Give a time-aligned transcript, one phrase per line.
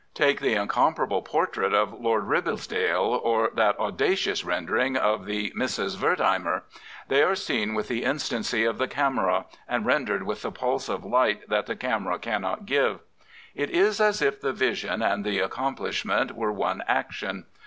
[0.15, 5.95] Take the incom parable portrait of" Lord Ribblesdale," or that audacious rendering of the" Misses
[6.01, 6.63] Wertheimer.''
[7.09, 11.05] They are seen with the insi^ancy of the camera and rendered with the pulse of
[11.05, 13.01] life that the camera cannot give.
[13.53, 17.45] It is as if the vision and the accomplishment were one action.